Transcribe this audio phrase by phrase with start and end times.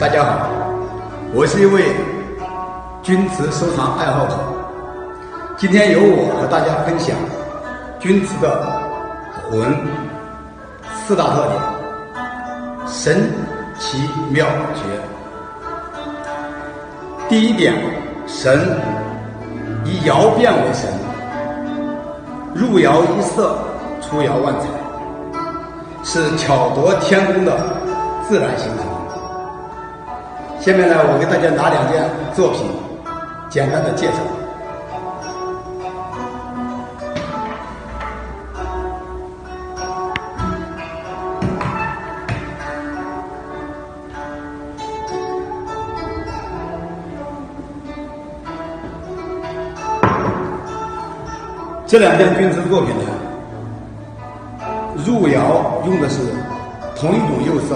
[0.00, 0.48] 大家好，
[1.34, 1.94] 我是一位
[3.02, 4.34] 钧瓷收藏爱好者。
[5.58, 7.14] 今天由我和大家分享
[7.98, 8.80] 钧瓷的
[9.44, 9.76] 魂
[11.04, 11.60] 四大特点、
[12.86, 13.30] 神
[13.78, 14.80] 奇妙绝。
[17.28, 17.74] 第一点，
[18.26, 18.58] 神
[19.84, 20.90] 以窑变为神，
[22.54, 23.54] 入窑一色，
[24.00, 24.66] 出窑万彩，
[26.02, 27.54] 是巧夺天工的
[28.26, 28.99] 自然形成。
[30.60, 32.04] 下面呢，我给大家拿两件
[32.34, 32.66] 作品，
[33.48, 34.18] 简单的介绍。
[51.86, 53.04] 这两件钧瓷作品呢，
[55.06, 56.20] 入窑用的是
[56.94, 57.74] 同一种釉色，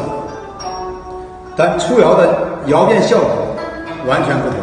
[1.56, 2.36] 但出窑的
[2.66, 3.56] 窑变效果
[4.06, 4.58] 完全不同。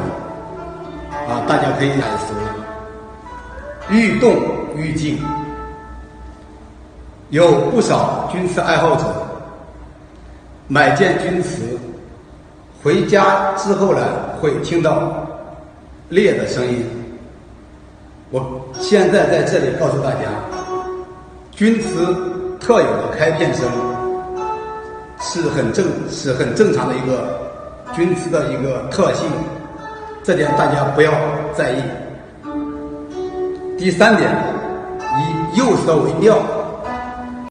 [1.30, 4.36] 啊，大家可以感受，愈动
[4.76, 5.18] 愈静。
[7.30, 9.06] 有不少钧瓷爱好者
[10.68, 11.80] 买件钧瓷
[12.84, 14.02] 回家之后呢，
[14.42, 15.26] 会听到
[16.10, 16.86] 裂的声音。
[18.32, 20.28] 我现在在这里告诉大家，
[21.52, 22.14] 钧瓷
[22.60, 23.66] 特有的开片声
[25.22, 27.40] 是很正、是很正常的一个
[27.94, 29.28] 钧瓷的一个特性，
[30.24, 31.12] 这点大家不要
[31.54, 31.82] 在意。
[33.78, 34.32] 第三点，
[35.00, 36.38] 以釉色为料。